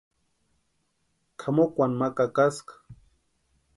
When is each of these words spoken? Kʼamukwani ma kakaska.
Kʼamukwani 1.39 1.95
ma 1.99 2.07
kakaska. 2.17 2.73